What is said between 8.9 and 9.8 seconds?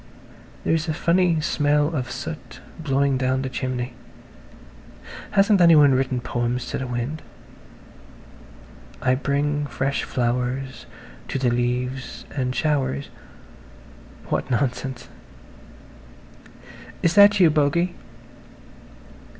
"I bring